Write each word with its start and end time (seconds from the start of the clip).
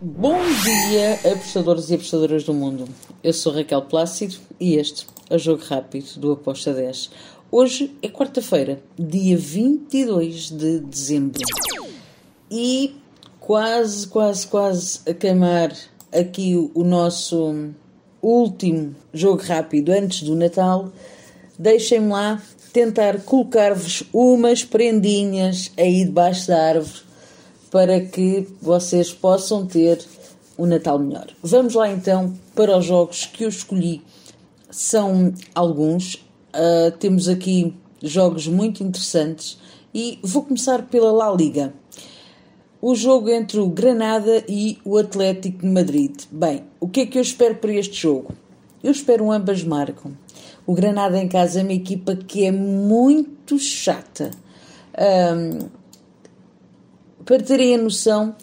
Bom 0.00 0.38
dia, 0.62 1.32
apostadores 1.32 1.90
e 1.90 1.94
apostadoras 1.94 2.44
do 2.44 2.54
mundo. 2.54 2.88
Eu 3.20 3.32
sou 3.32 3.52
Raquel 3.52 3.82
Plácido 3.82 4.36
e 4.60 4.76
este 4.76 5.04
é 5.28 5.34
o 5.34 5.38
Jogo 5.40 5.64
Rápido 5.64 6.20
do 6.20 6.30
Aposta 6.30 6.72
10. 6.72 7.10
Hoje 7.50 7.92
é 8.00 8.08
quarta-feira, 8.08 8.80
dia 8.96 9.36
22 9.36 10.50
de 10.50 10.78
dezembro. 10.78 11.42
E 12.48 12.94
quase, 13.40 14.06
quase, 14.06 14.46
quase 14.46 15.00
a 15.04 15.12
queimar 15.12 15.76
aqui 16.12 16.54
o 16.72 16.84
nosso 16.84 17.72
último 18.22 18.94
jogo 19.12 19.42
rápido 19.42 19.90
antes 19.90 20.22
do 20.22 20.36
Natal. 20.36 20.92
Deixem-me 21.58 22.12
lá 22.12 22.40
tentar 22.72 23.20
colocar-vos 23.22 24.04
umas 24.12 24.62
prendinhas 24.62 25.72
aí 25.76 26.04
debaixo 26.04 26.46
da 26.46 26.68
árvore 26.68 27.07
para 27.70 28.00
que 28.00 28.46
vocês 28.60 29.12
possam 29.12 29.66
ter 29.66 30.04
um 30.58 30.66
Natal 30.66 30.98
melhor. 30.98 31.28
Vamos 31.42 31.74
lá 31.74 31.90
então 31.90 32.34
para 32.54 32.76
os 32.76 32.84
jogos 32.84 33.26
que 33.26 33.44
eu 33.44 33.48
escolhi. 33.48 34.02
São 34.70 35.32
alguns. 35.54 36.14
Uh, 36.48 36.90
temos 36.98 37.28
aqui 37.28 37.74
jogos 38.02 38.46
muito 38.48 38.82
interessantes 38.82 39.58
e 39.94 40.18
vou 40.22 40.42
começar 40.42 40.82
pela 40.86 41.12
La 41.12 41.30
Liga. 41.32 41.72
O 42.80 42.94
jogo 42.94 43.28
entre 43.28 43.58
o 43.58 43.68
Granada 43.68 44.44
e 44.48 44.78
o 44.84 44.96
Atlético 44.96 45.62
de 45.62 45.66
Madrid. 45.66 46.14
Bem, 46.30 46.64
o 46.80 46.88
que 46.88 47.00
é 47.00 47.06
que 47.06 47.18
eu 47.18 47.22
espero 47.22 47.56
para 47.56 47.72
este 47.72 48.02
jogo? 48.02 48.32
Eu 48.82 48.92
espero 48.92 49.24
um 49.24 49.32
ambas 49.32 49.64
marcam. 49.64 50.12
O 50.64 50.74
Granada 50.74 51.18
em 51.18 51.28
casa 51.28 51.60
é 51.60 51.62
uma 51.62 51.72
equipa 51.72 52.14
que 52.14 52.44
é 52.44 52.52
muito 52.52 53.58
chata. 53.58 54.30
Um, 54.96 55.77
para 57.28 57.42
terem 57.42 57.74
a 57.74 57.78
noção, 57.78 58.34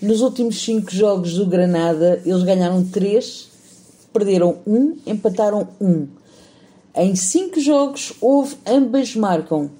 nos 0.00 0.22
últimos 0.22 0.58
5 0.64 0.90
jogos 0.90 1.34
do 1.34 1.44
Granada, 1.44 2.22
eles 2.24 2.42
ganharam 2.44 2.82
3, 2.82 3.50
perderam 4.10 4.56
1, 4.66 4.74
um, 4.74 4.96
empataram 5.06 5.68
1. 5.78 5.86
Um. 5.86 6.08
Em 6.96 7.14
5 7.14 7.60
jogos, 7.60 8.14
houve 8.18 8.56
ambas 8.66 9.14
marcam. 9.14 9.70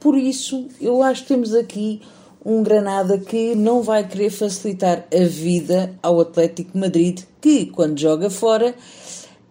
Por 0.00 0.18
isso, 0.18 0.66
eu 0.80 1.00
acho 1.00 1.22
que 1.22 1.28
temos 1.28 1.54
aqui 1.54 2.02
um 2.44 2.60
Granada 2.64 3.18
que 3.18 3.54
não 3.54 3.80
vai 3.80 4.04
querer 4.04 4.30
facilitar 4.30 5.06
a 5.14 5.24
vida 5.24 5.96
ao 6.02 6.20
Atlético 6.20 6.76
Madrid, 6.76 7.20
que 7.40 7.66
quando 7.66 8.00
joga 8.00 8.28
fora, 8.28 8.74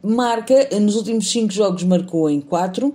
marca, 0.04 0.68
nos 0.78 0.98
últimos 0.98 1.32
5 1.32 1.54
jogos 1.54 1.84
marcou 1.84 2.30
em 2.30 2.42
4, 2.42 2.94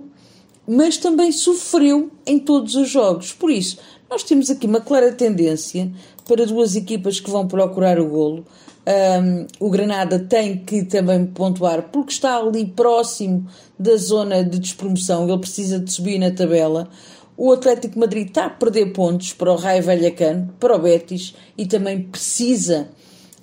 mas 0.67 0.97
também 0.97 1.31
sofreu 1.31 2.11
em 2.25 2.37
todos 2.37 2.75
os 2.75 2.89
jogos. 2.89 3.31
Por 3.31 3.49
isso, 3.49 3.77
nós 4.09 4.23
temos 4.23 4.49
aqui 4.49 4.65
uma 4.65 4.81
clara 4.81 5.11
tendência 5.11 5.91
para 6.25 6.45
duas 6.45 6.75
equipas 6.75 7.19
que 7.19 7.29
vão 7.29 7.47
procurar 7.47 7.99
o 7.99 8.07
golo. 8.07 8.45
Um, 8.87 9.47
o 9.59 9.69
Granada 9.69 10.17
tem 10.17 10.59
que 10.59 10.83
também 10.83 11.25
pontuar 11.25 11.89
porque 11.91 12.13
está 12.13 12.37
ali 12.37 12.65
próximo 12.65 13.45
da 13.77 13.97
zona 13.97 14.43
de 14.45 14.59
despromoção, 14.59 15.27
ele 15.27 15.37
precisa 15.39 15.77
de 15.77 15.91
subir 15.91 16.17
na 16.17 16.31
tabela. 16.31 16.89
O 17.35 17.51
Atlético 17.51 17.99
Madrid 17.99 18.29
está 18.29 18.45
a 18.45 18.49
perder 18.49 18.93
pontos 18.93 19.33
para 19.33 19.51
o 19.51 19.57
Raio 19.57 19.83
Vallecano, 19.83 20.53
para 20.59 20.75
o 20.75 20.79
Betis 20.79 21.35
e 21.57 21.65
também 21.65 22.01
precisa 22.01 22.87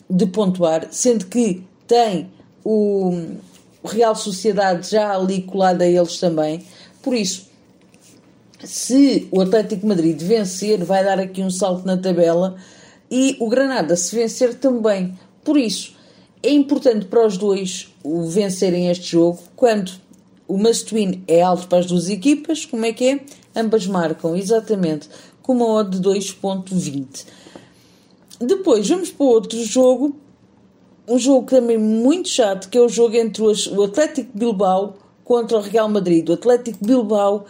de 0.09 0.27
pontuar, 0.27 0.89
sendo 0.91 1.27
que 1.27 1.63
tem 1.87 2.31
o 2.65 3.13
Real 3.85 4.17
Sociedade 4.17 4.91
já 4.91 5.15
ali 5.15 5.43
colado 5.43 5.83
a 5.83 5.87
eles 5.87 6.19
também. 6.19 6.65
Por 7.03 7.15
isso, 7.15 7.51
se 8.65 9.29
o 9.31 9.41
Atlético 9.41 9.87
Madrid 9.87 10.21
vencer, 10.21 10.83
vai 10.85 11.05
dar 11.05 11.19
aqui 11.19 11.43
um 11.43 11.51
salto 11.51 11.87
na 11.87 11.97
tabela 11.97 12.57
e 13.11 13.37
o 13.41 13.49
Granada, 13.49 13.97
se 13.97 14.15
vencer, 14.15 14.55
também. 14.55 15.17
Por 15.45 15.57
isso, 15.57 15.95
é 16.43 16.51
importante 16.51 17.07
para 17.07 17.27
os 17.27 17.37
dois 17.37 17.89
vencerem 18.29 18.91
este 18.91 19.13
jogo 19.13 19.39
quando 19.55 19.93
o 20.47 20.59
must 20.59 20.95
win 20.95 21.23
é 21.27 21.41
alto 21.43 21.69
para 21.69 21.79
as 21.79 21.87
duas 21.87 22.09
equipas. 22.09 22.67
Como 22.67 22.85
é 22.85 22.93
que 22.93 23.09
é? 23.09 23.21
Ambas 23.57 23.87
marcam, 23.87 24.37
exatamente, 24.37 25.09
com 25.43 25.55
uma 25.55 25.67
odd 25.67 25.99
de 25.99 26.09
2.20. 26.09 27.25
Depois, 28.41 28.89
vamos 28.89 29.11
para 29.11 29.27
outro 29.27 29.63
jogo. 29.65 30.17
Um 31.07 31.19
jogo 31.19 31.47
também 31.47 31.79
muito 31.79 32.29
chato, 32.29 32.69
que 32.69 32.79
é 32.79 32.81
o 32.81 32.89
jogo 32.89 33.15
entre 33.17 33.43
o 33.43 33.83
Atlético 33.83 34.31
Bilbao 34.37 34.97
contra 35.23 35.59
o 35.59 35.61
Real 35.61 35.89
Madrid. 35.89 36.29
O 36.29 36.33
Atlético 36.33 36.85
Bilbao, 36.85 37.47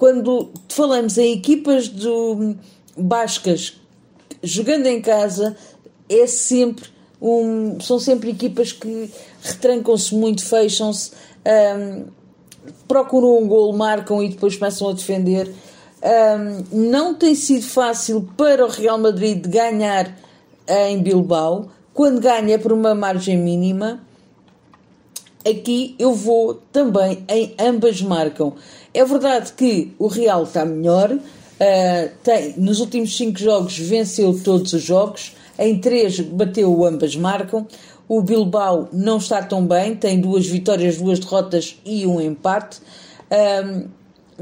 quando 0.00 0.48
falamos 0.70 1.18
em 1.18 1.34
equipas 1.34 1.86
do 1.86 2.56
bascas 2.96 3.78
jogando 4.42 4.86
em 4.86 4.98
casa, 5.02 5.54
é 6.08 6.26
sempre 6.26 6.88
um, 7.20 7.78
são 7.82 7.98
sempre 7.98 8.30
equipas 8.30 8.72
que 8.72 9.10
retrancam-se 9.42 10.14
muito, 10.14 10.42
fecham-se, 10.42 11.10
um, 11.44 12.06
procuram 12.88 13.42
um 13.42 13.46
gol, 13.46 13.74
marcam 13.74 14.22
e 14.22 14.30
depois 14.30 14.56
começam 14.56 14.88
a 14.88 14.94
defender. 14.94 15.52
Um, 16.02 16.88
não 16.88 17.14
tem 17.14 17.34
sido 17.34 17.66
fácil 17.66 18.26
para 18.38 18.64
o 18.64 18.70
Real 18.70 18.96
Madrid 18.96 19.46
ganhar 19.46 20.16
em 20.66 21.02
Bilbao. 21.02 21.68
Quando 21.92 22.22
ganha 22.22 22.54
é 22.54 22.58
por 22.58 22.72
uma 22.72 22.94
margem 22.94 23.36
mínima, 23.36 24.00
aqui 25.46 25.94
eu 25.98 26.14
vou 26.14 26.54
também 26.72 27.22
em 27.28 27.54
ambas 27.58 28.00
marcam. 28.00 28.54
É 28.92 29.04
verdade 29.04 29.52
que 29.52 29.94
o 29.98 30.08
Real 30.08 30.42
está 30.42 30.64
melhor, 30.64 31.12
uh, 31.12 32.10
tem, 32.22 32.54
nos 32.56 32.80
últimos 32.80 33.16
5 33.16 33.38
jogos 33.38 33.78
venceu 33.78 34.38
todos 34.42 34.72
os 34.72 34.82
jogos, 34.82 35.36
em 35.58 35.78
3 35.78 36.20
bateu 36.20 36.84
ambas 36.84 37.14
marcam. 37.14 37.66
O 38.08 38.22
Bilbao 38.22 38.88
não 38.92 39.18
está 39.18 39.40
tão 39.40 39.64
bem, 39.64 39.94
tem 39.94 40.20
duas 40.20 40.44
vitórias, 40.44 40.96
duas 40.96 41.20
derrotas 41.20 41.78
e 41.84 42.04
um 42.04 42.20
empate. 42.20 42.80
Um, 43.30 43.86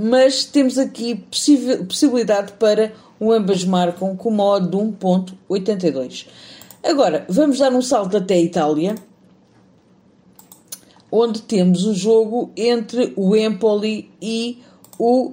mas 0.00 0.44
temos 0.44 0.78
aqui 0.78 1.16
possibilidade 1.86 2.52
para 2.52 2.92
o 3.20 3.32
ambas 3.32 3.64
marcam 3.64 4.16
com 4.16 4.28
uma 4.30 4.44
odd 4.44 4.68
de 4.68 4.76
1.82. 4.76 6.26
Agora, 6.82 7.26
vamos 7.28 7.58
dar 7.58 7.72
um 7.72 7.82
salto 7.82 8.16
até 8.16 8.34
a 8.34 8.40
Itália 8.40 8.94
onde 11.10 11.42
temos 11.42 11.84
o 11.84 11.94
jogo 11.94 12.50
entre 12.56 13.12
o 13.16 13.34
Empoli 13.34 14.10
e 14.20 14.62
o 14.98 15.32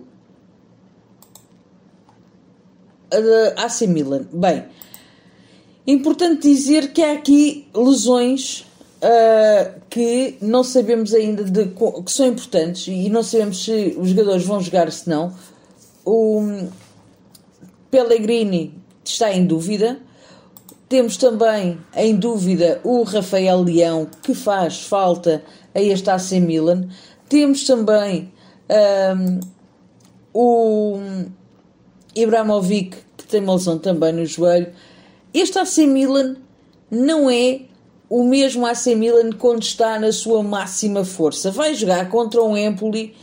AC 3.57 3.81
Milan. 3.87 4.25
Bem, 4.31 4.65
importante 5.85 6.47
dizer 6.47 6.91
que 6.91 7.01
há 7.01 7.13
aqui 7.13 7.67
lesões 7.73 8.65
uh, 9.01 9.81
que 9.89 10.37
não 10.41 10.63
sabemos 10.63 11.13
ainda 11.13 11.43
de, 11.43 11.67
que 11.67 12.11
são 12.11 12.27
importantes 12.27 12.87
e 12.87 13.09
não 13.09 13.23
sabemos 13.23 13.63
se 13.63 13.95
os 13.97 14.09
jogadores 14.09 14.45
vão 14.45 14.61
jogar 14.61 14.91
se 14.91 15.09
não. 15.09 15.33
O 16.03 16.67
Pellegrini 17.89 18.73
está 19.03 19.33
em 19.33 19.45
dúvida. 19.45 19.99
Temos 20.87 21.17
também 21.17 21.79
em 21.95 22.15
dúvida 22.15 22.79
o 22.83 23.03
Rafael 23.03 23.61
Leão, 23.61 24.07
que 24.21 24.35
faz 24.35 24.81
falta 24.83 25.43
a 25.73 25.81
este 25.81 26.09
AC 26.09 26.33
Milan. 26.33 26.87
Temos 27.27 27.63
também 27.63 28.31
um, 29.17 29.39
o 30.33 30.99
Ibrahimovic, 32.15 32.97
que 33.17 33.25
tem 33.25 33.41
uma 33.41 33.55
lesão 33.55 33.79
também 33.79 34.13
no 34.13 34.25
joelho. 34.25 34.71
Este 35.33 35.57
AC 35.57 35.79
Milan 35.79 36.35
não 36.89 37.29
é 37.29 37.61
o 38.09 38.23
mesmo 38.23 38.65
AC 38.65 38.87
Milan 38.95 39.31
quando 39.31 39.63
está 39.63 39.99
na 39.99 40.11
sua 40.11 40.43
máxima 40.43 41.03
força. 41.03 41.51
Vai 41.51 41.73
jogar 41.73 42.09
contra 42.09 42.43
um 42.43 42.55
Empoli 42.55 43.15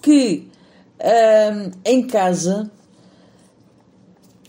que 0.00 0.48
um, 1.00 1.70
em 1.84 2.06
casa 2.06 2.70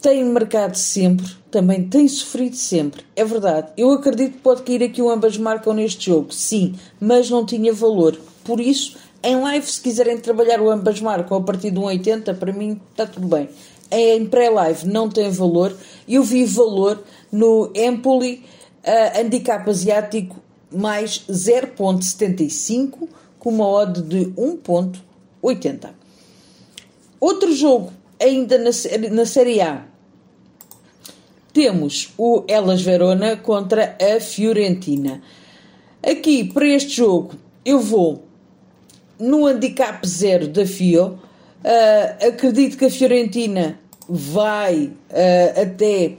tem 0.01 0.23
marcado 0.23 0.77
sempre, 0.77 1.25
também 1.51 1.87
tem 1.87 2.07
sofrido 2.07 2.55
sempre. 2.55 3.03
É 3.15 3.23
verdade. 3.25 3.69
Eu 3.77 3.91
acredito 3.91 4.33
que 4.33 4.39
pode 4.39 4.63
cair 4.63 4.83
aqui 4.83 5.01
o 5.01 5.09
ambas 5.09 5.37
marcam 5.37 5.73
neste 5.73 6.07
jogo, 6.07 6.31
sim, 6.33 6.75
mas 6.99 7.29
não 7.29 7.45
tinha 7.45 7.73
valor. 7.73 8.19
Por 8.43 8.59
isso, 8.59 8.97
em 9.21 9.35
live, 9.35 9.65
se 9.65 9.81
quiserem 9.81 10.17
trabalhar 10.17 10.61
o 10.61 10.69
ambas 10.69 11.01
marcam 11.01 11.37
a 11.37 11.41
partir 11.41 11.71
de 11.71 11.79
1,80, 11.79 12.37
para 12.37 12.53
mim 12.53 12.79
está 12.91 13.05
tudo 13.05 13.27
bem. 13.27 13.49
Em 13.91 14.25
pré-live 14.25 14.87
não 14.87 15.09
tem 15.09 15.29
valor. 15.29 15.75
Eu 16.07 16.23
vi 16.23 16.45
valor 16.45 17.03
no 17.31 17.71
Empoli 17.75 18.43
uh, 18.85 19.19
Handicap 19.19 19.67
Asiático 19.69 20.37
mais 20.71 21.23
0.75 21.29 23.07
com 23.39 23.49
uma 23.49 23.67
odd 23.67 24.01
de 24.03 24.25
1.80. 24.27 25.89
Outro 27.19 27.53
jogo 27.53 27.91
ainda 28.19 28.57
na, 28.57 28.69
na 29.11 29.25
Série 29.25 29.59
A 29.61 29.88
temos 31.53 32.13
o 32.17 32.43
Elas 32.47 32.81
Verona 32.81 33.35
contra 33.37 33.97
a 33.99 34.19
Fiorentina. 34.19 35.21
Aqui, 36.03 36.43
para 36.43 36.67
este 36.67 36.97
jogo, 36.97 37.33
eu 37.65 37.79
vou 37.79 38.23
no 39.19 39.45
handicap 39.45 40.07
zero 40.07 40.47
da 40.47 40.65
Fio. 40.65 41.19
Uh, 41.63 42.27
acredito 42.27 42.77
que 42.77 42.85
a 42.85 42.89
Fiorentina 42.89 43.77
vai 44.07 44.85
uh, 44.85 45.61
até 45.61 46.13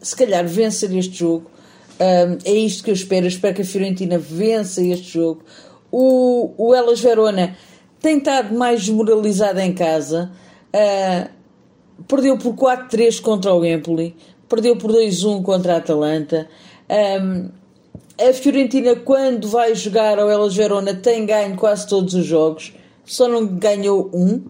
se 0.00 0.16
calhar 0.16 0.46
vencer 0.46 0.94
este 0.96 1.18
jogo. 1.18 1.50
Um, 2.00 2.38
é 2.44 2.52
isto 2.52 2.82
que 2.82 2.90
eu 2.90 2.94
espero. 2.94 3.26
Eu 3.26 3.28
espero 3.28 3.54
que 3.54 3.62
a 3.62 3.64
Fiorentina 3.64 4.18
vença 4.18 4.82
este 4.82 5.12
jogo. 5.12 5.42
O, 5.90 6.52
o 6.56 6.74
Elas 6.74 7.00
Verona 7.00 7.56
tem 8.00 8.18
estado 8.18 8.54
mais 8.54 8.80
desmoralizada 8.80 9.64
em 9.64 9.72
casa. 9.72 10.32
Uh, 10.74 11.28
perdeu 12.08 12.36
por 12.38 12.54
4-3 12.54 13.20
contra 13.20 13.54
o 13.54 13.64
Empoli. 13.64 14.16
Perdeu 14.52 14.76
por 14.76 14.92
2-1 14.92 15.42
contra 15.42 15.72
a 15.72 15.76
Atalanta. 15.78 16.46
Um, 17.22 17.48
a 18.22 18.34
Fiorentina, 18.34 18.94
quando 18.94 19.48
vai 19.48 19.74
jogar 19.74 20.18
ao 20.18 20.28
Elas 20.28 20.54
Verona, 20.54 20.92
tem 20.92 21.24
ganho 21.24 21.56
quase 21.56 21.86
todos 21.86 22.12
os 22.12 22.26
jogos. 22.26 22.74
Só 23.02 23.26
não 23.26 23.46
ganhou 23.46 24.10
um. 24.12 24.42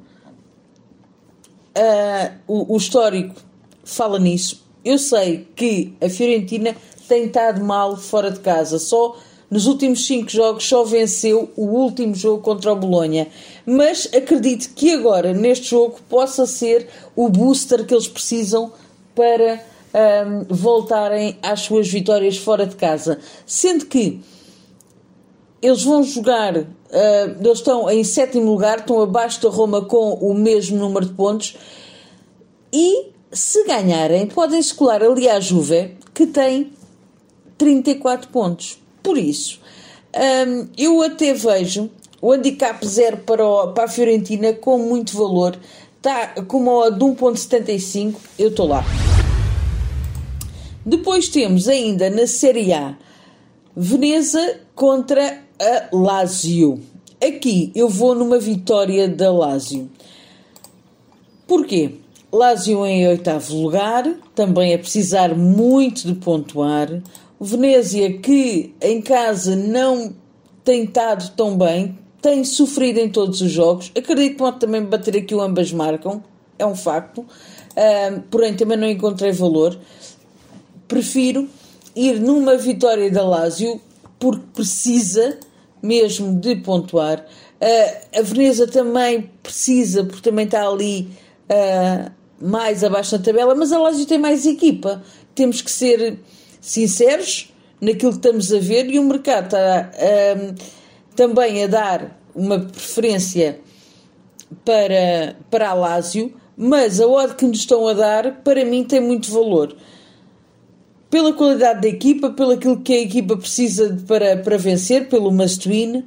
Uh, 1.78 2.32
o, 2.48 2.74
o 2.74 2.76
histórico 2.76 3.36
fala 3.84 4.18
nisso. 4.18 4.66
Eu 4.84 4.98
sei 4.98 5.46
que 5.54 5.94
a 6.00 6.08
Fiorentina 6.08 6.74
tem 7.06 7.26
estado 7.26 7.64
mal 7.64 7.96
fora 7.96 8.32
de 8.32 8.40
casa. 8.40 8.80
Só 8.80 9.16
nos 9.48 9.66
últimos 9.66 10.04
cinco 10.04 10.28
jogos 10.32 10.64
só 10.64 10.82
venceu 10.82 11.48
o 11.54 11.66
último 11.66 12.16
jogo 12.16 12.42
contra 12.42 12.72
o 12.72 12.76
Bolonha. 12.76 13.28
Mas 13.64 14.10
acredito 14.12 14.74
que 14.74 14.90
agora, 14.90 15.32
neste 15.32 15.70
jogo, 15.70 16.00
possa 16.08 16.44
ser 16.44 16.88
o 17.14 17.28
booster 17.28 17.86
que 17.86 17.94
eles 17.94 18.08
precisam 18.08 18.72
para 19.14 19.70
um, 19.94 20.54
voltarem 20.54 21.38
às 21.42 21.60
suas 21.60 21.88
vitórias 21.88 22.36
fora 22.36 22.66
de 22.66 22.76
casa. 22.76 23.18
Sendo 23.46 23.86
que 23.86 24.20
eles 25.60 25.82
vão 25.84 26.02
jogar, 26.02 26.56
uh, 26.56 26.66
eles 27.40 27.58
estão 27.58 27.88
em 27.88 28.02
sétimo 28.02 28.50
lugar, 28.50 28.78
estão 28.78 29.00
abaixo 29.00 29.40
da 29.42 29.48
Roma 29.48 29.84
com 29.84 30.14
o 30.14 30.34
mesmo 30.34 30.76
número 30.76 31.06
de 31.06 31.12
pontos 31.12 31.56
e 32.72 33.12
se 33.30 33.64
ganharem, 33.64 34.26
podem 34.26 34.58
escolar 34.58 35.02
ali 35.02 35.28
à 35.28 35.40
Juve, 35.40 35.96
que 36.12 36.26
tem 36.26 36.72
34 37.56 38.28
pontos. 38.30 38.78
Por 39.02 39.16
isso, 39.16 39.60
um, 40.46 40.68
eu 40.76 41.02
até 41.02 41.32
vejo 41.32 41.90
o 42.20 42.32
handicap 42.32 42.86
zero 42.86 43.18
para, 43.18 43.68
para 43.68 43.84
a 43.84 43.88
Fiorentina 43.88 44.52
com 44.52 44.78
muito 44.78 45.16
valor. 45.16 45.58
Está 45.96 46.42
com 46.42 46.58
uma 46.58 46.72
odd 46.72 46.98
de 46.98 47.04
1.75, 47.04 48.14
eu 48.38 48.48
estou 48.48 48.66
lá. 48.66 48.84
Depois 50.84 51.28
temos 51.28 51.68
ainda 51.68 52.10
na 52.10 52.26
Série 52.26 52.72
A 52.72 52.96
Veneza 53.74 54.60
contra 54.74 55.38
a 55.56 55.96
Lazio. 55.96 56.80
Aqui 57.24 57.70
eu 57.72 57.88
vou 57.88 58.16
numa 58.16 58.38
vitória 58.38 59.08
da 59.08 59.32
Lazio. 59.32 59.88
Porquê? 61.46 61.92
Lazio 62.32 62.84
em 62.84 63.06
oitavo 63.06 63.54
lugar, 63.54 64.12
também 64.34 64.74
a 64.74 64.78
precisar 64.78 65.36
muito 65.36 66.04
de 66.04 66.14
pontuar. 66.14 66.88
Venezia, 67.40 68.18
que 68.18 68.74
em 68.80 69.00
casa 69.00 69.54
não 69.54 70.12
tem 70.64 70.82
estado 70.82 71.30
tão 71.36 71.56
bem, 71.56 71.96
tem 72.20 72.42
sofrido 72.42 72.98
em 72.98 73.08
todos 73.08 73.40
os 73.40 73.52
jogos. 73.52 73.92
Acredito 73.96 74.32
que 74.32 74.38
pode 74.38 74.58
também 74.58 74.82
bater 74.84 75.16
aqui 75.16 75.34
o 75.34 75.40
ambas 75.40 75.72
marcam, 75.72 76.24
é 76.58 76.66
um 76.66 76.74
facto. 76.74 77.20
Uh, 77.20 78.20
porém, 78.30 78.54
também 78.54 78.76
não 78.76 78.88
encontrei 78.88 79.32
valor. 79.32 79.78
Prefiro 80.92 81.48
ir 81.96 82.20
numa 82.20 82.54
vitória 82.58 83.10
da 83.10 83.24
Lazio 83.24 83.80
porque 84.18 84.44
precisa 84.52 85.38
mesmo 85.82 86.38
de 86.38 86.56
pontuar. 86.56 87.20
Uh, 87.58 88.18
a 88.18 88.20
Veneza 88.20 88.66
também 88.66 89.30
precisa, 89.42 90.04
porque 90.04 90.28
também 90.28 90.44
está 90.44 90.68
ali 90.68 91.08
uh, 91.48 92.12
mais 92.38 92.84
abaixo 92.84 93.16
na 93.16 93.24
tabela, 93.24 93.54
mas 93.54 93.72
a 93.72 93.78
Lazio 93.78 94.04
tem 94.04 94.18
mais 94.18 94.44
equipa. 94.44 95.02
Temos 95.34 95.62
que 95.62 95.70
ser 95.70 96.18
sinceros 96.60 97.50
naquilo 97.80 98.12
que 98.12 98.18
estamos 98.18 98.52
a 98.52 98.58
ver 98.58 98.90
e 98.90 98.98
o 98.98 99.04
mercado 99.04 99.46
está 99.46 99.90
uh, 99.94 100.54
também 101.16 101.64
a 101.64 101.68
dar 101.68 102.20
uma 102.34 102.60
preferência 102.60 103.58
para, 104.62 105.36
para 105.50 105.70
a 105.70 105.74
Lazio, 105.74 106.34
mas 106.54 107.00
a 107.00 107.06
odd 107.06 107.34
que 107.34 107.46
nos 107.46 107.60
estão 107.60 107.88
a 107.88 107.94
dar, 107.94 108.42
para 108.44 108.62
mim, 108.62 108.84
tem 108.84 109.00
muito 109.00 109.32
valor 109.32 109.74
pela 111.12 111.34
qualidade 111.34 111.82
da 111.82 111.88
equipa, 111.88 112.30
pelo 112.30 112.52
aquilo 112.52 112.80
que 112.80 112.94
a 112.94 113.00
equipa 113.02 113.36
precisa 113.36 114.02
para, 114.08 114.38
para 114.38 114.56
vencer, 114.56 115.10
pelo 115.10 115.30
must 115.30 115.68
win. 115.68 115.98
Uh, 115.98 116.04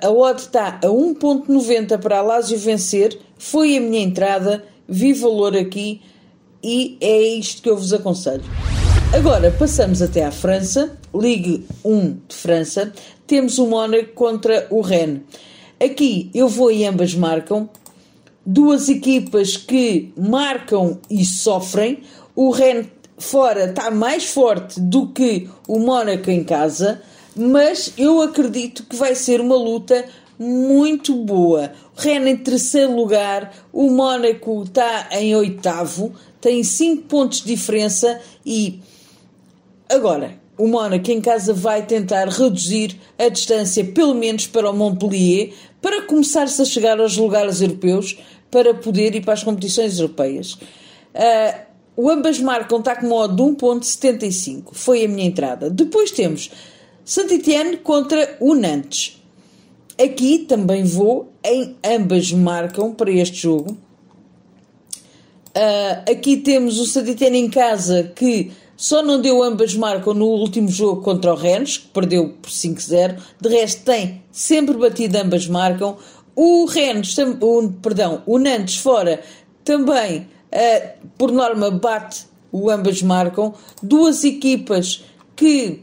a 0.00 0.08
odd 0.08 0.40
está 0.40 0.78
a 0.80 0.86
1.90 0.86 1.98
para 1.98 2.18
a 2.18 2.22
Lazio 2.22 2.56
vencer, 2.56 3.18
foi 3.36 3.76
a 3.76 3.80
minha 3.80 4.00
entrada, 4.00 4.64
vi 4.88 5.12
valor 5.12 5.56
aqui 5.56 6.00
e 6.62 6.96
é 7.00 7.22
isto 7.22 7.60
que 7.60 7.68
eu 7.68 7.76
vos 7.76 7.92
aconselho. 7.92 8.44
Agora 9.12 9.50
passamos 9.50 10.00
até 10.00 10.24
à 10.24 10.30
França, 10.30 10.96
Ligue 11.12 11.66
1 11.84 12.18
de 12.28 12.36
França, 12.36 12.92
temos 13.26 13.58
o 13.58 13.66
Mónaco 13.66 14.12
contra 14.14 14.68
o 14.70 14.80
Rennes. 14.80 15.22
Aqui 15.84 16.30
eu 16.32 16.48
vou 16.48 16.70
e 16.70 16.86
ambas 16.86 17.16
marcam, 17.16 17.68
duas 18.46 18.88
equipas 18.88 19.56
que 19.56 20.12
marcam 20.16 21.00
e 21.10 21.24
sofrem. 21.24 21.98
O 22.36 22.50
Rennes 22.50 22.86
fora 23.18 23.66
está 23.66 23.90
mais 23.90 24.24
forte 24.24 24.80
do 24.80 25.08
que 25.08 25.48
o 25.68 25.78
Mónaco 25.78 26.30
em 26.30 26.44
casa, 26.44 27.02
mas 27.36 27.92
eu 27.96 28.20
acredito 28.20 28.84
que 28.84 28.96
vai 28.96 29.14
ser 29.14 29.40
uma 29.40 29.56
luta 29.56 30.04
muito 30.38 31.14
boa. 31.14 31.72
O 31.96 32.00
Rennes 32.00 32.34
em 32.34 32.36
terceiro 32.36 32.94
lugar, 32.94 33.54
o 33.72 33.90
Mónaco 33.90 34.62
está 34.64 35.08
em 35.12 35.34
oitavo, 35.34 36.12
tem 36.40 36.62
5 36.62 37.02
pontos 37.04 37.40
de 37.40 37.54
diferença 37.54 38.20
e 38.44 38.80
agora 39.88 40.42
o 40.56 40.66
Mónaco 40.68 41.10
em 41.10 41.20
casa 41.20 41.52
vai 41.52 41.84
tentar 41.84 42.28
reduzir 42.28 42.96
a 43.18 43.28
distância, 43.28 43.84
pelo 43.84 44.14
menos 44.14 44.46
para 44.46 44.70
o 44.70 44.76
Montpellier, 44.76 45.52
para 45.80 46.02
começar-se 46.02 46.60
a 46.62 46.64
chegar 46.64 47.00
aos 47.00 47.16
lugares 47.16 47.60
europeus, 47.60 48.16
para 48.50 48.72
poder 48.72 49.14
ir 49.14 49.20
para 49.22 49.34
as 49.34 49.42
competições 49.42 49.98
europeias. 49.98 50.52
Uh, 50.52 51.63
o 51.96 52.10
ambas 52.10 52.40
marcam 52.40 52.82
modo 53.02 53.36
de 53.36 53.56
1.75. 53.56 54.70
Foi 54.72 55.04
a 55.04 55.08
minha 55.08 55.26
entrada. 55.26 55.70
Depois 55.70 56.10
temos 56.10 56.50
Saint-Étienne 57.04 57.76
contra 57.76 58.36
o 58.40 58.54
Nantes. 58.54 59.22
Aqui 60.02 60.40
também 60.40 60.82
vou 60.82 61.32
em 61.44 61.76
ambas 61.84 62.32
marcam 62.32 62.92
para 62.92 63.10
este 63.10 63.36
jogo. 63.36 63.76
Uh, 65.56 66.10
aqui 66.10 66.38
temos 66.38 66.80
o 66.80 66.86
Saint-Étienne 66.86 67.38
em 67.38 67.48
casa 67.48 68.10
que 68.16 68.50
só 68.76 69.04
não 69.04 69.20
deu 69.20 69.40
ambas 69.40 69.72
marcam 69.74 70.12
no 70.12 70.26
último 70.26 70.68
jogo 70.68 71.00
contra 71.00 71.32
o 71.32 71.36
Rennes, 71.36 71.78
que 71.78 71.88
perdeu 71.88 72.30
por 72.42 72.50
5-0. 72.50 73.18
De 73.40 73.48
resto 73.48 73.84
tem 73.84 74.22
sempre 74.32 74.76
batido 74.76 75.16
ambas 75.16 75.46
marcam. 75.46 75.96
O 76.34 76.64
Rennes, 76.64 77.16
o, 77.40 77.70
perdão, 77.80 78.22
o 78.26 78.36
Nantes 78.36 78.78
fora 78.78 79.22
também 79.64 80.26
uh, 80.54 81.08
por 81.18 81.32
norma, 81.32 81.70
bate 81.70 82.26
o 82.52 82.70
ambas 82.70 83.02
marcam. 83.02 83.52
Duas 83.82 84.22
equipas 84.22 85.04
que 85.34 85.82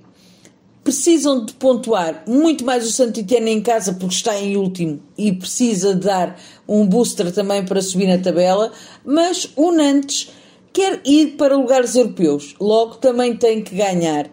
precisam 0.84 1.46
de 1.46 1.54
pontuar 1.54 2.24
muito 2.25 2.66
mais 2.66 2.88
o 2.88 2.92
Santitiano 2.92 3.48
em 3.48 3.62
casa 3.62 3.94
porque 3.94 4.16
está 4.16 4.38
em 4.40 4.58
último 4.58 5.00
e 5.18 5.32
precisa 5.32 5.94
dar 5.94 6.40
um 6.68 6.86
booster 6.88 7.32
também 7.32 7.63
para 7.63 7.82
subir 7.82 8.08
na 8.08 8.18
tabela, 8.18 8.72
mas 9.06 9.50
o 9.56 9.72
Nantes 9.72 10.32
quer 10.74 11.01
ir 11.06 11.36
para 11.36 11.56
lugares 11.56 11.96
europeus, 11.96 12.56
logo 12.60 12.96
também 12.96 13.36
tem 13.36 13.62
que 13.62 13.75
ganhar. 13.75 14.28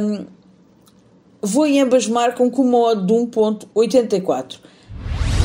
Um, 0.00 0.26
vou 1.40 1.66
em 1.66 1.80
ambas 1.80 2.06
marcam 2.06 2.50
com 2.50 2.62
uma 2.62 2.78
odd 2.78 3.06
de 3.06 3.12
1.84. 3.12 4.58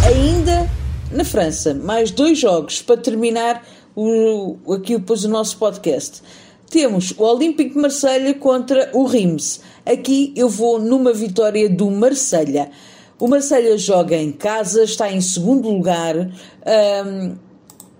Ainda 0.07 0.69
na 1.12 1.24
França, 1.24 1.74
mais 1.74 2.12
dois 2.12 2.39
jogos 2.39 2.81
para 2.81 2.98
terminar 2.98 3.63
o, 3.95 4.57
aqui 4.73 4.97
depois 4.97 5.23
o 5.23 5.29
nosso 5.29 5.57
podcast. 5.57 6.21
Temos 6.69 7.13
o 7.17 7.23
Olímpico 7.23 7.75
de 7.75 7.79
Marselha 7.79 8.33
contra 8.33 8.89
o 8.93 9.05
Reims. 9.05 9.61
Aqui 9.85 10.33
eu 10.35 10.49
vou 10.49 10.79
numa 10.79 11.13
vitória 11.13 11.69
do 11.69 11.89
Marselha. 11.89 12.69
O 13.19 13.27
Marselha 13.27 13.77
joga 13.77 14.17
em 14.17 14.31
casa, 14.31 14.83
está 14.83 15.09
em 15.09 15.21
segundo 15.21 15.69
lugar, 15.69 16.29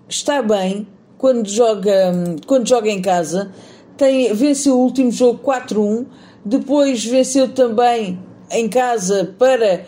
está 0.08 0.42
bem 0.42 0.86
quando 1.16 1.48
joga, 1.48 2.12
quando 2.46 2.68
joga 2.68 2.90
em 2.90 3.00
casa. 3.00 3.50
Tem, 3.96 4.32
venceu 4.34 4.74
o 4.74 4.82
último 4.82 5.10
jogo 5.10 5.40
4-1, 5.42 6.04
depois 6.44 7.02
venceu 7.04 7.48
também 7.48 8.18
em 8.50 8.68
casa 8.68 9.34
para 9.38 9.86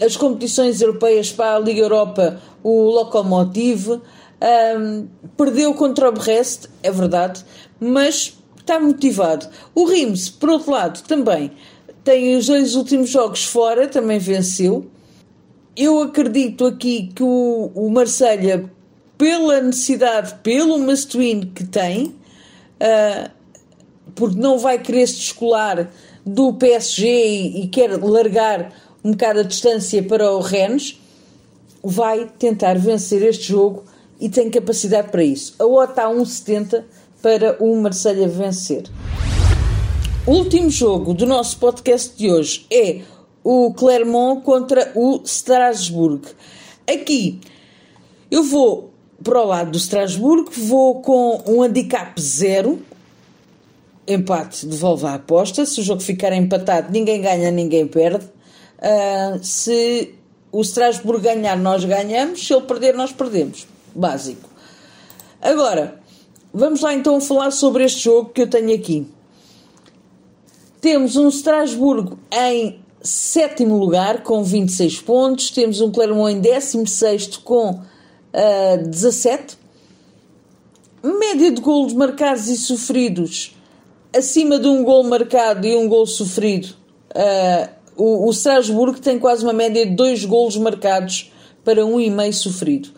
as 0.00 0.16
competições 0.16 0.80
europeias 0.80 1.32
para 1.32 1.56
a 1.56 1.58
Liga 1.58 1.80
Europa 1.80 2.40
o 2.62 2.84
Lokomotiv. 2.90 4.00
Um, 4.42 5.06
perdeu 5.36 5.74
contra 5.74 6.08
o 6.08 6.12
Brest, 6.12 6.66
é 6.82 6.90
verdade, 6.90 7.44
mas 7.78 8.38
está 8.58 8.80
motivado. 8.80 9.46
O 9.74 9.84
Reims, 9.84 10.30
por 10.30 10.48
outro 10.48 10.70
lado, 10.70 11.02
também 11.02 11.52
tem 12.02 12.36
os 12.36 12.46
dois 12.46 12.74
últimos 12.74 13.10
jogos 13.10 13.44
fora, 13.44 13.86
também 13.86 14.18
venceu. 14.18 14.86
Eu 15.76 16.02
acredito 16.02 16.66
aqui 16.66 17.10
que 17.14 17.22
o, 17.22 17.70
o 17.74 17.90
Marselha, 17.90 18.70
pela 19.18 19.60
necessidade, 19.60 20.34
pelo 20.42 20.78
must 20.78 21.16
que 21.54 21.64
tem, 21.64 22.06
uh, 22.06 23.30
porque 24.14 24.38
não 24.38 24.58
vai 24.58 24.78
querer 24.78 25.06
se 25.06 25.16
descolar 25.16 25.90
do 26.24 26.54
PSG 26.54 27.06
e, 27.06 27.64
e 27.64 27.68
quer 27.68 28.02
largar 28.02 28.72
um 29.04 29.12
bocado 29.12 29.40
a 29.40 29.42
distância 29.42 30.02
para 30.02 30.32
o 30.32 30.40
Rennes, 30.40 30.98
vai 31.82 32.30
tentar 32.38 32.78
vencer 32.78 33.22
este 33.22 33.48
jogo 33.48 33.84
e 34.20 34.28
tem 34.28 34.50
capacidade 34.50 35.08
para 35.08 35.24
isso. 35.24 35.54
A 35.58 35.64
OTA 35.64 35.90
está 35.90 36.04
a 36.06 36.10
1,70 36.10 36.84
para 37.22 37.56
o 37.62 37.74
Marselha 37.80 38.28
vencer. 38.28 38.84
O 40.26 40.32
último 40.32 40.68
jogo 40.68 41.14
do 41.14 41.26
nosso 41.26 41.58
podcast 41.58 42.16
de 42.16 42.30
hoje 42.30 42.66
é 42.70 43.00
o 43.42 43.72
Clermont 43.72 44.42
contra 44.42 44.92
o 44.94 45.22
Strasbourg. 45.24 46.28
Aqui 46.86 47.40
eu 48.30 48.44
vou 48.44 48.90
para 49.24 49.40
o 49.42 49.46
lado 49.46 49.72
do 49.72 49.78
Strasbourg, 49.78 50.50
vou 50.52 51.00
com 51.00 51.42
um 51.46 51.62
handicap 51.62 52.20
zero. 52.20 52.80
Empate 54.06 54.66
devolve 54.66 55.06
a 55.06 55.14
aposta. 55.14 55.64
Se 55.64 55.80
o 55.80 55.82
jogo 55.82 56.00
ficar 56.00 56.32
empatado, 56.32 56.92
ninguém 56.92 57.20
ganha, 57.20 57.50
ninguém 57.50 57.86
perde. 57.86 58.24
Uh, 58.24 59.42
se 59.42 60.14
o 60.52 60.60
Strasbourg 60.62 61.22
ganhar, 61.22 61.56
nós 61.56 61.84
ganhamos. 61.84 62.46
Se 62.46 62.52
ele 62.52 62.62
perder, 62.62 62.94
nós 62.94 63.12
perdemos. 63.12 63.66
Básico. 63.94 64.48
Agora, 65.40 66.00
vamos 66.52 66.80
lá 66.80 66.94
então 66.94 67.20
falar 67.20 67.50
sobre 67.50 67.84
este 67.84 68.04
jogo 68.04 68.30
que 68.30 68.42
eu 68.42 68.46
tenho 68.50 68.74
aqui. 68.74 69.06
Temos 70.80 71.16
um 71.16 71.28
Strasbourg 71.28 72.16
em 72.32 72.80
sétimo 73.02 73.76
lugar 73.76 74.22
com 74.22 74.42
26 74.42 75.00
pontos. 75.00 75.50
Temos 75.50 75.80
um 75.80 75.90
Clermont 75.90 76.32
em 76.32 76.40
16 76.40 77.38
com 77.38 77.70
uh, 77.70 77.82
ah, 78.32 78.76
17. 78.76 79.58
Média 81.02 81.50
de 81.50 81.60
golos 81.60 81.92
marcados 81.94 82.48
e 82.48 82.56
sofridos 82.56 83.54
acima 84.16 84.58
de 84.58 84.66
um 84.66 84.84
gol 84.84 85.04
marcado 85.04 85.66
e 85.66 85.76
um 85.76 85.88
gol 85.88 86.06
sofrido. 86.06 86.74
Uh, 87.14 87.68
o, 87.96 88.28
o 88.28 88.30
Strasbourg 88.30 89.00
tem 89.00 89.18
quase 89.18 89.44
uma 89.44 89.52
média 89.52 89.84
de 89.86 89.94
dois 89.94 90.24
golos 90.24 90.56
marcados 90.56 91.32
para 91.64 91.84
um 91.84 92.00
e 92.00 92.10
meio 92.10 92.32
sofrido. 92.32 92.90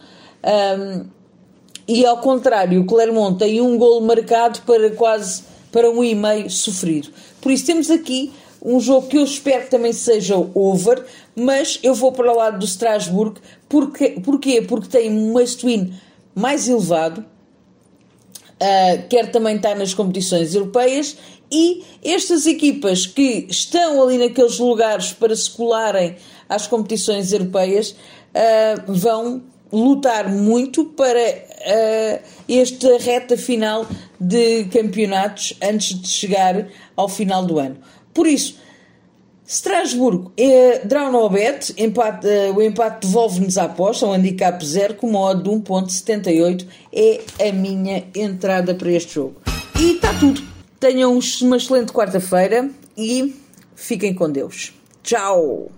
Um, 0.44 1.06
e 1.87 2.06
ao 2.06 2.18
contrário, 2.18 2.80
o 2.80 2.87
Clermont 2.87 3.38
tem 3.38 3.61
um 3.61 3.76
gol 3.76 4.00
marcado 4.00 4.61
para 4.62 4.90
quase 4.90 5.44
para 5.70 5.90
um 5.90 6.04
e 6.04 6.14
meio 6.14 6.50
sofrido. 6.50 7.08
Por 7.40 7.50
isso 7.50 7.66
temos 7.66 7.90
aqui 7.90 8.32
um 8.64 8.78
jogo 8.78 9.08
que 9.08 9.16
eu 9.16 9.25
espero 9.25 9.64
que 9.64 9.70
também 9.70 9.92
seja 9.92 10.37
over, 10.54 11.04
mas 11.34 11.80
eu 11.82 11.94
vou 11.94 12.12
para 12.12 12.30
o 12.30 12.37
lado 12.37 12.58
do 12.58 12.64
Strasbourg. 12.64 13.40
Porque, 13.68 14.11
porquê? 14.22 14.62
Porque 14.62 14.87
tem 14.87 15.11
um 15.11 15.32
must-win 15.32 15.92
mais 16.34 16.68
elevado, 16.68 17.20
uh, 17.20 19.08
quer 19.08 19.30
também 19.32 19.56
estar 19.56 19.75
nas 19.75 19.94
competições 19.94 20.54
europeias, 20.54 21.16
e 21.50 21.82
estas 22.02 22.46
equipas 22.46 23.04
que 23.04 23.46
estão 23.50 24.02
ali 24.02 24.16
naqueles 24.16 24.58
lugares 24.58 25.12
para 25.12 25.34
se 25.37 25.50
colarem 25.50 26.16
às 26.49 26.66
competições 26.66 27.32
europeias 27.32 27.90
uh, 27.90 28.92
vão 28.92 29.42
lutar 29.72 30.28
muito 30.28 30.84
para 30.84 31.18
uh, 31.18 32.20
esta 32.48 32.98
reta 32.98 33.36
final 33.36 33.86
de 34.20 34.64
campeonatos 34.64 35.54
antes 35.62 35.98
de 35.98 36.08
chegar 36.08 36.68
ao 36.94 37.08
final 37.08 37.44
do 37.44 37.58
ano. 37.58 37.78
Por 38.12 38.26
isso, 38.26 38.60
Strasburgo, 39.46 40.32
é, 40.36 40.80
draw 40.84 41.10
no 41.10 41.28
bet, 41.28 41.74
empate, 41.76 42.26
uh, 42.26 42.54
o 42.54 42.62
empate 42.62 43.06
devolve-nos 43.06 43.58
a 43.58 43.64
aposta, 43.64 44.06
um 44.06 44.12
handicap 44.12 44.64
zero 44.64 44.94
com 44.94 45.10
modo 45.10 45.42
de 45.42 45.50
1.78 45.50 46.66
é 46.92 47.48
a 47.48 47.52
minha 47.52 48.04
entrada 48.14 48.74
para 48.74 48.90
este 48.90 49.14
jogo. 49.14 49.40
E 49.78 49.92
está 49.92 50.12
tudo. 50.14 50.42
Tenham 50.78 51.18
uma 51.42 51.56
excelente 51.56 51.92
quarta-feira 51.92 52.70
e 52.96 53.34
fiquem 53.74 54.14
com 54.14 54.30
Deus. 54.30 54.72
Tchau! 55.02 55.70